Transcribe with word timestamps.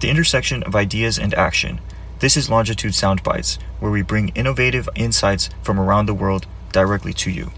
At 0.00 0.04
the 0.04 0.08
intersection 0.08 0.62
of 0.62 0.74
ideas 0.74 1.18
and 1.18 1.34
action, 1.34 1.78
this 2.20 2.34
is 2.34 2.48
Longitude 2.48 2.92
Soundbites, 2.92 3.58
where 3.80 3.90
we 3.90 4.00
bring 4.00 4.30
innovative 4.30 4.88
insights 4.94 5.50
from 5.62 5.78
around 5.78 6.06
the 6.06 6.14
world 6.14 6.46
directly 6.72 7.12
to 7.12 7.30
you. 7.30 7.52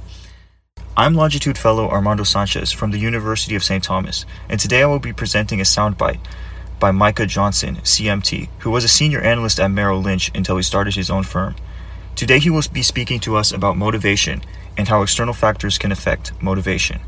I'm 0.96 1.14
Longitude 1.14 1.56
Fellow 1.56 1.88
Armando 1.88 2.24
Sanchez 2.24 2.72
from 2.72 2.90
the 2.90 2.98
University 2.98 3.54
of 3.54 3.62
St. 3.62 3.84
Thomas, 3.84 4.26
and 4.48 4.58
today 4.58 4.82
I 4.82 4.86
will 4.86 4.98
be 4.98 5.12
presenting 5.12 5.60
a 5.60 5.62
soundbite 5.62 6.18
by 6.80 6.90
Micah 6.90 7.26
Johnson, 7.26 7.76
CMT, 7.76 8.48
who 8.58 8.72
was 8.72 8.82
a 8.82 8.88
senior 8.88 9.20
analyst 9.20 9.60
at 9.60 9.70
Merrill 9.70 10.02
Lynch 10.02 10.32
until 10.34 10.56
he 10.56 10.64
started 10.64 10.96
his 10.96 11.10
own 11.10 11.22
firm. 11.22 11.54
Today 12.16 12.40
he 12.40 12.50
will 12.50 12.64
be 12.72 12.82
speaking 12.82 13.20
to 13.20 13.36
us 13.36 13.52
about 13.52 13.76
motivation 13.76 14.42
and 14.76 14.88
how 14.88 15.02
external 15.02 15.32
factors 15.32 15.78
can 15.78 15.92
affect 15.92 16.32
motivation. 16.42 17.02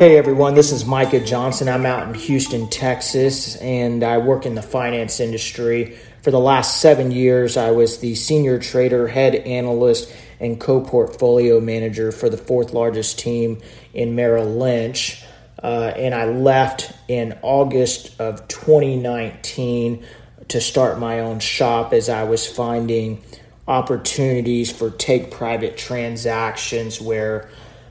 Hey 0.00 0.16
everyone, 0.16 0.54
this 0.54 0.72
is 0.72 0.86
Micah 0.86 1.20
Johnson. 1.20 1.68
I'm 1.68 1.84
out 1.84 2.08
in 2.08 2.14
Houston, 2.14 2.70
Texas, 2.70 3.56
and 3.56 4.02
I 4.02 4.16
work 4.16 4.46
in 4.46 4.54
the 4.54 4.62
finance 4.62 5.20
industry. 5.20 5.98
For 6.22 6.30
the 6.30 6.40
last 6.40 6.80
seven 6.80 7.10
years, 7.10 7.58
I 7.58 7.72
was 7.72 7.98
the 7.98 8.14
senior 8.14 8.58
trader, 8.58 9.08
head 9.08 9.34
analyst, 9.34 10.10
and 10.40 10.58
co 10.58 10.80
portfolio 10.80 11.60
manager 11.60 12.12
for 12.12 12.30
the 12.30 12.38
fourth 12.38 12.72
largest 12.72 13.18
team 13.18 13.60
in 13.92 14.14
Merrill 14.14 14.46
Lynch. 14.46 15.22
Uh, 15.62 15.92
and 15.94 16.14
I 16.14 16.24
left 16.24 16.94
in 17.06 17.38
August 17.42 18.18
of 18.18 18.48
2019 18.48 20.02
to 20.48 20.60
start 20.62 20.98
my 20.98 21.20
own 21.20 21.40
shop 21.40 21.92
as 21.92 22.08
I 22.08 22.24
was 22.24 22.48
finding 22.48 23.22
opportunities 23.68 24.72
for 24.72 24.88
take 24.88 25.30
private 25.30 25.76
transactions 25.76 27.02
where 27.02 27.50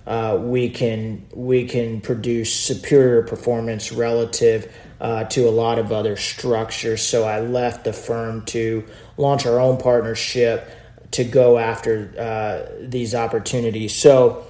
uh, 0.09 0.35
we 0.41 0.69
can 0.71 1.23
we 1.35 1.65
can 1.65 2.01
produce 2.01 2.51
superior 2.51 3.21
performance 3.21 3.91
relative 3.91 4.73
uh, 4.99 5.23
to 5.25 5.47
a 5.47 5.51
lot 5.51 5.77
of 5.77 5.91
other 5.91 6.15
structures. 6.15 7.03
So 7.03 7.25
I 7.25 7.41
left 7.41 7.83
the 7.83 7.93
firm 7.93 8.43
to 8.45 8.83
launch 9.17 9.45
our 9.45 9.59
own 9.59 9.77
partnership 9.77 10.67
to 11.11 11.23
go 11.23 11.59
after 11.59 12.11
uh, 12.17 12.71
these 12.81 13.13
opportunities. 13.13 13.95
So 13.95 14.47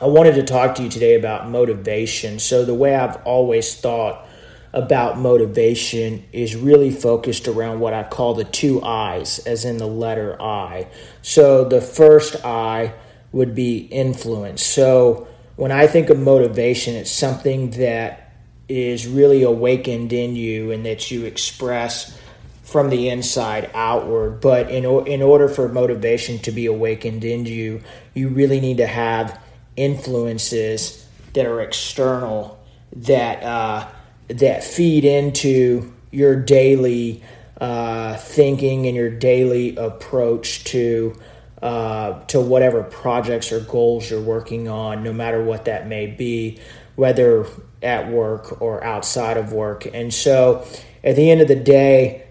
I 0.00 0.08
wanted 0.08 0.34
to 0.34 0.42
talk 0.42 0.74
to 0.74 0.82
you 0.82 0.90
today 0.90 1.14
about 1.14 1.48
motivation. 1.48 2.38
So 2.38 2.66
the 2.66 2.74
way 2.74 2.94
I've 2.94 3.16
always 3.24 3.74
thought 3.74 4.28
about 4.74 5.16
motivation 5.16 6.22
is 6.32 6.54
really 6.54 6.90
focused 6.90 7.48
around 7.48 7.80
what 7.80 7.94
I 7.94 8.02
call 8.02 8.34
the 8.34 8.44
two 8.44 8.82
I's, 8.82 9.38
as 9.40 9.64
in 9.64 9.78
the 9.78 9.86
letter 9.86 10.40
I. 10.40 10.88
So 11.22 11.64
the 11.64 11.80
first 11.80 12.44
I 12.44 12.92
would 13.32 13.54
be 13.54 13.78
influence. 13.78 14.62
So 14.62 15.26
when 15.56 15.72
I 15.72 15.86
think 15.86 16.10
of 16.10 16.18
motivation, 16.18 16.94
it's 16.94 17.10
something 17.10 17.70
that 17.72 18.32
is 18.68 19.06
really 19.06 19.42
awakened 19.42 20.12
in 20.12 20.36
you 20.36 20.70
and 20.70 20.86
that 20.86 21.10
you 21.10 21.24
express 21.24 22.18
from 22.62 22.88
the 22.88 23.08
inside 23.08 23.70
outward. 23.74 24.40
But 24.40 24.70
in, 24.70 24.84
in 25.06 25.22
order 25.22 25.48
for 25.48 25.68
motivation 25.68 26.38
to 26.40 26.52
be 26.52 26.66
awakened 26.66 27.24
in 27.24 27.44
you, 27.46 27.82
you 28.14 28.28
really 28.28 28.60
need 28.60 28.78
to 28.78 28.86
have 28.86 29.40
influences 29.76 31.06
that 31.32 31.46
are 31.46 31.60
external 31.60 32.58
that 32.94 33.42
uh, 33.42 33.88
that 34.28 34.64
feed 34.64 35.04
into 35.04 35.92
your 36.10 36.36
daily 36.36 37.22
uh, 37.60 38.16
thinking 38.16 38.86
and 38.86 38.96
your 38.96 39.10
daily 39.10 39.76
approach 39.76 40.64
to 40.64 41.18
uh, 41.62 42.24
to 42.24 42.40
whatever 42.40 42.82
projects 42.82 43.52
or 43.52 43.60
goals 43.60 44.10
you're 44.10 44.20
working 44.20 44.68
on, 44.68 45.04
no 45.04 45.12
matter 45.12 45.42
what 45.42 45.66
that 45.66 45.86
may 45.86 46.08
be, 46.08 46.58
whether 46.96 47.46
at 47.82 48.10
work 48.10 48.60
or 48.60 48.82
outside 48.82 49.36
of 49.36 49.52
work. 49.52 49.86
And 49.94 50.12
so, 50.12 50.66
at 51.04 51.16
the 51.16 51.30
end 51.30 51.40
of 51.40 51.48
the 51.48 51.56
day, 51.56 52.26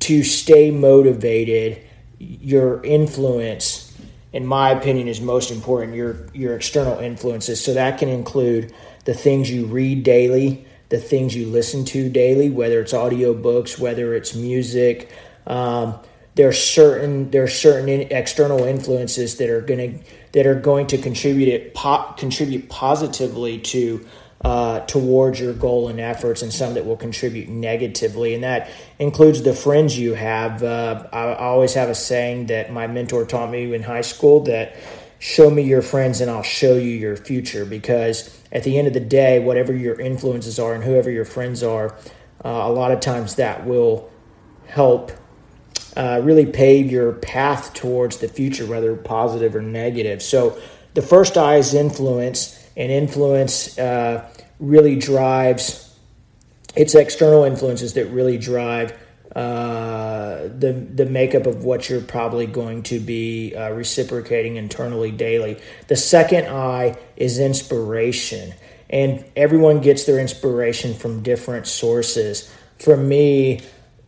to 0.00 0.22
stay 0.24 0.70
motivated, 0.70 1.82
your 2.18 2.82
influence, 2.82 3.94
in 4.32 4.46
my 4.46 4.70
opinion, 4.70 5.08
is 5.08 5.20
most 5.20 5.50
important. 5.50 5.94
Your 5.94 6.26
your 6.32 6.56
external 6.56 6.98
influences. 6.98 7.62
So 7.62 7.74
that 7.74 7.98
can 7.98 8.08
include 8.08 8.72
the 9.04 9.14
things 9.14 9.50
you 9.50 9.66
read 9.66 10.04
daily, 10.04 10.66
the 10.88 10.98
things 10.98 11.36
you 11.36 11.46
listen 11.46 11.84
to 11.86 12.08
daily, 12.08 12.48
whether 12.48 12.80
it's 12.80 12.94
audiobooks, 12.94 13.78
whether 13.78 14.14
it's 14.14 14.34
music. 14.34 15.10
Um, 15.46 15.98
there's 16.34 16.58
certain 16.58 17.30
there's 17.30 17.54
certain 17.54 17.88
external 17.88 18.64
influences 18.64 19.36
that 19.36 19.50
are 19.50 19.60
going 19.60 19.98
to 19.98 20.04
that 20.32 20.46
are 20.46 20.54
going 20.54 20.86
to 20.88 20.98
contribute 20.98 21.48
it 21.48 21.74
po- 21.74 22.14
contribute 22.16 22.68
positively 22.68 23.58
to 23.58 24.06
uh, 24.42 24.80
towards 24.80 25.38
your 25.38 25.52
goal 25.52 25.88
and 25.88 26.00
efforts, 26.00 26.40
and 26.40 26.52
some 26.52 26.74
that 26.74 26.86
will 26.86 26.96
contribute 26.96 27.48
negatively, 27.48 28.34
and 28.34 28.42
that 28.42 28.70
includes 28.98 29.42
the 29.42 29.52
friends 29.52 29.98
you 29.98 30.14
have. 30.14 30.62
Uh, 30.62 31.06
I 31.12 31.34
always 31.34 31.74
have 31.74 31.90
a 31.90 31.94
saying 31.94 32.46
that 32.46 32.72
my 32.72 32.86
mentor 32.86 33.26
taught 33.26 33.50
me 33.50 33.74
in 33.74 33.82
high 33.82 34.00
school 34.00 34.40
that 34.44 34.76
show 35.18 35.50
me 35.50 35.62
your 35.62 35.82
friends 35.82 36.22
and 36.22 36.30
I'll 36.30 36.42
show 36.42 36.74
you 36.74 36.92
your 36.92 37.16
future. 37.16 37.66
Because 37.66 38.40
at 38.50 38.64
the 38.64 38.78
end 38.78 38.88
of 38.88 38.94
the 38.94 39.00
day, 39.00 39.38
whatever 39.38 39.74
your 39.74 40.00
influences 40.00 40.58
are 40.58 40.74
and 40.74 40.82
whoever 40.82 41.10
your 41.10 41.26
friends 41.26 41.62
are, 41.62 41.94
uh, 42.42 42.48
a 42.48 42.72
lot 42.72 42.90
of 42.90 43.00
times 43.00 43.34
that 43.36 43.66
will 43.66 44.10
help 44.66 45.12
uh, 45.96 46.20
really 46.22 46.46
pave 46.46 46.90
your 46.90 47.12
path 47.12 47.74
towards 47.74 48.18
the 48.18 48.28
future, 48.28 48.66
whether 48.66 48.94
positive 48.96 49.56
or 49.56 49.62
negative. 49.62 50.22
So, 50.22 50.58
the 50.94 51.02
first 51.02 51.36
I 51.36 51.56
is 51.56 51.74
influence, 51.74 52.56
and 52.76 52.90
influence 52.90 53.78
uh, 53.78 54.28
really 54.58 54.96
drives. 54.96 55.86
It's 56.76 56.94
external 56.94 57.44
influences 57.44 57.94
that 57.94 58.06
really 58.06 58.38
drive 58.38 58.92
uh, 59.34 60.48
the 60.58 60.72
the 60.72 61.06
makeup 61.06 61.46
of 61.46 61.64
what 61.64 61.88
you're 61.88 62.00
probably 62.00 62.46
going 62.46 62.82
to 62.82 62.98
be 62.98 63.54
uh, 63.54 63.70
reciprocating 63.70 64.56
internally 64.56 65.12
daily. 65.12 65.60
The 65.86 65.96
second 65.96 66.46
I 66.48 66.96
is 67.16 67.38
inspiration, 67.38 68.52
and 68.88 69.24
everyone 69.36 69.80
gets 69.80 70.04
their 70.04 70.18
inspiration 70.18 70.94
from 70.94 71.22
different 71.22 71.68
sources. 71.68 72.52
For 72.80 72.96
me, 72.96 73.60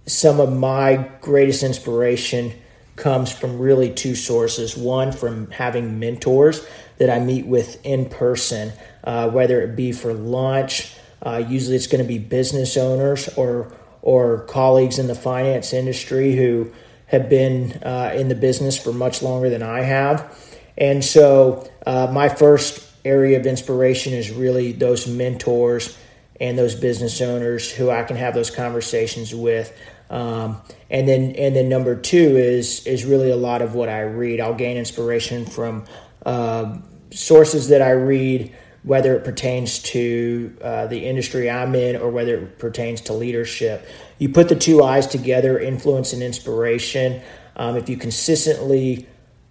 some 0.07 0.41
of 0.41 0.53
my 0.53 1.11
greatest 1.21 1.63
inspiration 1.63 2.53
comes 2.97 3.33
from 3.33 3.59
really 3.59 3.93
two 3.93 4.15
sources. 4.15 4.77
One, 4.77 5.13
from 5.13 5.51
having 5.51 5.99
mentors 5.99 6.67
that 6.99 7.11
I 7.11 7.21
meet 7.21 7.47
with 7.47 7.85
in 7.85 8.09
person, 8.09 8.73
uh, 9.05 9.31
whether 9.31 9.63
it 9.63 9.77
be 9.77 9.93
for 9.93 10.13
lunch. 10.13 10.95
Uh, 11.23 11.43
usually, 11.49 11.77
it's 11.77 11.87
going 11.87 12.03
to 12.03 12.09
be 12.09 12.19
business 12.19 12.77
owners 12.77 13.29
or 13.37 13.73
or 14.03 14.41
colleagues 14.47 14.99
in 14.99 15.07
the 15.07 15.15
finance 15.15 15.73
industry 15.73 16.35
who 16.35 16.73
have 17.07 17.29
been 17.29 17.73
uh, 17.85 18.13
in 18.17 18.29
the 18.29 18.35
business 18.35 18.77
for 18.77 18.93
much 18.93 19.23
longer 19.23 19.49
than 19.49 19.63
I 19.63 19.83
have. 19.83 20.37
And 20.77 21.05
so, 21.05 21.71
uh, 21.87 22.09
my 22.13 22.29
first 22.29 22.85
area 23.05 23.39
of 23.39 23.47
inspiration 23.47 24.13
is 24.13 24.31
really 24.31 24.73
those 24.73 25.07
mentors 25.07 25.97
and 26.41 26.59
those 26.59 26.75
business 26.75 27.21
owners 27.21 27.71
who 27.71 27.91
I 27.91 28.03
can 28.05 28.17
have 28.17 28.35
those 28.35 28.51
conversations 28.51 29.35
with. 29.35 29.77
Um, 30.11 30.61
and 30.91 31.09
then 31.09 31.35
and 31.37 31.57
then 31.57 31.69
number 31.69 31.97
two 31.97 32.37
is 32.37 32.87
is 32.87 33.05
really 33.05 33.31
a 33.31 33.37
lot 33.37 33.63
of 33.63 33.75
what 33.75 33.89
I 33.89 34.03
read. 34.03 34.41
I'll 34.41 34.55
gain 34.55 34.77
inspiration 34.77 35.47
from 35.47 35.85
uh, 36.27 36.79
sources 37.11 37.69
that 37.69 37.81
I 37.81 37.93
read, 37.93 38.55
whether 38.83 39.17
it 39.17 39.25
pertains 39.25 39.79
to 39.83 40.55
uh, 40.61 40.87
the 40.89 41.07
industry 41.07 41.49
I'm 41.51 41.75
in 41.75 41.97
or 41.97 42.11
whether 42.11 42.37
it 42.37 42.59
pertains 42.59 43.01
to 43.03 43.15
leadership. 43.15 43.87
You 44.19 44.29
put 44.29 44.49
the 44.49 44.57
two 44.57 44.83
I's 44.83 45.07
together, 45.07 45.59
influence 45.59 46.13
and 46.13 46.23
inspiration. 46.23 47.23
Um, 47.57 47.77
if 47.77 47.89
you 47.89 47.97
consistently 47.97 49.07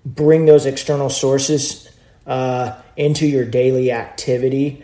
bring 0.06 0.46
those 0.46 0.66
external 0.66 1.10
sources 1.10 1.90
uh, 2.28 2.80
into 2.96 3.26
your 3.26 3.46
daily 3.46 3.92
activity, 3.92 4.84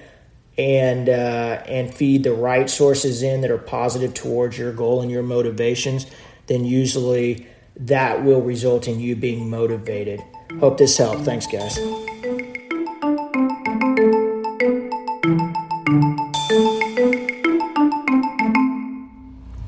and 0.57 1.07
uh, 1.07 1.61
and 1.67 1.93
feed 1.93 2.23
the 2.23 2.33
right 2.33 2.69
sources 2.69 3.21
in 3.21 3.41
that 3.41 3.51
are 3.51 3.57
positive 3.57 4.13
towards 4.13 4.57
your 4.57 4.73
goal 4.73 5.01
and 5.01 5.11
your 5.11 5.23
motivations, 5.23 6.07
then 6.47 6.65
usually 6.65 7.47
that 7.75 8.23
will 8.23 8.41
result 8.41 8.87
in 8.87 8.99
you 8.99 9.15
being 9.15 9.49
motivated. 9.49 10.21
Hope 10.59 10.77
this 10.77 10.97
helped. 10.97 11.21
Thanks, 11.21 11.45
guys. 11.45 11.77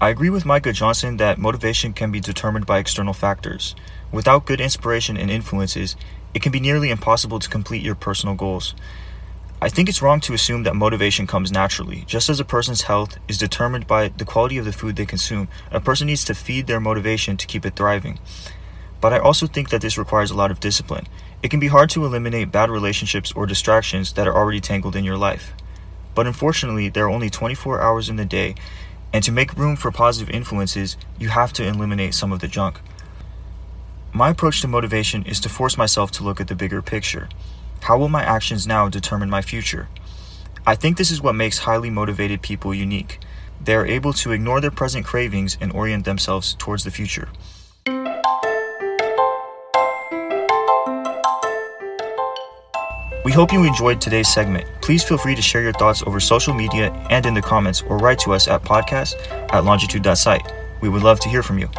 I 0.02 0.10
agree 0.10 0.30
with 0.30 0.46
Micah 0.46 0.72
Johnson 0.72 1.18
that 1.18 1.38
motivation 1.38 1.94
can 1.94 2.10
be 2.10 2.20
determined 2.20 2.66
by 2.66 2.80
external 2.80 3.14
factors. 3.14 3.76
Without 4.12 4.46
good 4.46 4.62
inspiration 4.62 5.18
and 5.18 5.30
influences, 5.30 5.96
it 6.34 6.42
can 6.42 6.52
be 6.52 6.60
nearly 6.60 6.90
impossible 6.90 7.38
to 7.38 7.50
complete 7.50 7.84
your 7.84 7.96
personal 7.96 8.34
goals. 8.34 8.74
I 9.62 9.68
think 9.68 9.90
it's 9.90 10.02
wrong 10.02 10.22
to 10.22 10.34
assume 10.34 10.64
that 10.64 10.76
motivation 10.78 11.28
comes 11.28 11.52
naturally. 11.52 12.06
Just 12.08 12.30
as 12.30 12.40
a 12.40 12.46
person's 12.46 12.84
health 12.84 13.18
is 13.28 13.38
determined 13.38 13.88
by 13.88 14.08
the 14.08 14.24
quality 14.24 14.58
of 14.58 14.64
the 14.64 14.72
food 14.72 14.96
they 14.96 15.06
consume, 15.06 15.50
a 15.70 15.82
person 15.82 16.08
needs 16.08 16.24
to 16.26 16.34
feed 16.34 16.66
their 16.66 16.80
motivation 16.80 17.36
to 17.36 17.46
keep 17.46 17.66
it 17.66 17.76
thriving. 17.76 18.20
But 19.02 19.12
I 19.12 19.20
also 19.20 19.48
think 19.48 19.70
that 19.70 19.82
this 19.82 19.98
requires 19.98 20.32
a 20.32 20.36
lot 20.36 20.50
of 20.50 20.62
discipline. 20.62 21.08
It 21.44 21.52
can 21.52 21.60
be 21.60 21.68
hard 21.68 21.90
to 21.90 22.06
eliminate 22.06 22.54
bad 22.54 22.70
relationships 22.70 23.34
or 23.34 23.46
distractions 23.46 24.14
that 24.14 24.30
are 24.30 24.36
already 24.36 24.62
tangled 24.62 24.96
in 24.96 25.04
your 25.04 25.18
life. 25.18 25.54
But 26.16 26.26
unfortunately, 26.26 26.88
there 26.88 27.06
are 27.06 27.10
only 27.10 27.30
24 27.30 27.82
hours 27.82 28.08
in 28.08 28.16
the 28.16 28.24
day, 28.24 28.56
and 29.12 29.26
to 29.26 29.32
make 29.32 29.58
room 29.58 29.76
for 29.76 29.92
positive 29.92 30.34
influences, 30.34 30.96
you 31.20 31.30
have 31.30 31.52
to 31.54 31.68
eliminate 31.68 32.14
some 32.14 32.32
of 32.32 32.40
the 32.40 32.48
junk. 32.48 32.80
My 34.14 34.30
approach 34.30 34.62
to 34.62 34.70
motivation 34.70 35.24
is 35.24 35.42
to 35.42 35.50
force 35.50 35.78
myself 35.78 36.12
to 36.12 36.24
look 36.24 36.40
at 36.40 36.48
the 36.48 36.56
bigger 36.56 36.82
picture. 36.82 37.28
How 37.82 37.98
will 37.98 38.10
my 38.10 38.24
actions 38.24 38.68
now 38.68 38.90
determine 38.90 39.30
my 39.30 39.42
future? 39.42 39.88
I 40.66 40.76
think 40.76 40.98
this 40.98 41.12
is 41.12 41.22
what 41.22 41.34
makes 41.34 41.60
highly 41.60 41.90
motivated 41.90 42.42
people 42.42 42.74
unique. 42.74 43.20
They 43.62 43.76
are 43.76 43.86
able 43.86 44.14
to 44.14 44.32
ignore 44.32 44.62
their 44.62 44.72
present 44.72 45.06
cravings 45.06 45.58
and 45.60 45.72
orient 45.74 46.06
themselves 46.06 46.56
towards 46.60 46.84
the 46.84 46.92
future. 46.92 47.30
We 53.26 53.34
hope 53.34 53.52
you 53.52 53.64
enjoyed 53.64 54.02
today's 54.02 54.28
segment. 54.28 54.66
Please 54.82 55.04
feel 55.04 55.18
free 55.18 55.36
to 55.36 55.42
share 55.42 55.62
your 55.62 55.74
thoughts 55.74 56.02
over 56.08 56.20
social 56.20 56.54
media 56.54 56.92
and 57.10 57.26
in 57.26 57.34
the 57.34 57.42
comments 57.42 57.82
or 57.84 57.98
write 57.98 58.20
to 58.20 58.34
us 58.34 58.48
at 58.48 58.64
podcast 58.64 59.16
at 59.54 59.66
longitude.site. 59.66 60.52
We 60.82 60.90
would 60.90 61.04
love 61.04 61.20
to 61.20 61.30
hear 61.30 61.44
from 61.44 61.60
you. 61.60 61.70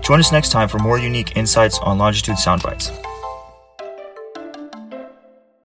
Join 0.00 0.18
us 0.18 0.32
next 0.32 0.50
time 0.50 0.68
for 0.68 0.78
more 0.78 0.98
unique 0.98 1.36
insights 1.36 1.78
on 1.78 1.98
Longitude 1.98 2.36
Soundbites. 2.36 2.90